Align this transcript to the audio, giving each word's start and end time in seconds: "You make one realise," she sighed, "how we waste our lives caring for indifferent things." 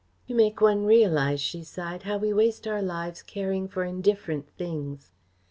"You 0.25 0.35
make 0.35 0.61
one 0.61 0.83
realise," 0.83 1.39
she 1.39 1.61
sighed, 1.61 2.01
"how 2.01 2.17
we 2.17 2.33
waste 2.33 2.65
our 2.65 2.81
lives 2.81 3.21
caring 3.21 3.67
for 3.67 3.83
indifferent 3.83 4.49
things." 4.57 5.11